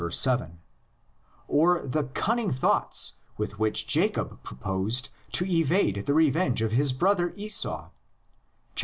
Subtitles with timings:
[0.09, 0.57] 7);
[1.47, 7.33] or the cunning thoughts with which Jacob proposed to evade the revenge of his brother
[7.35, 7.91] Esau
[8.73, 8.79] (xxxii.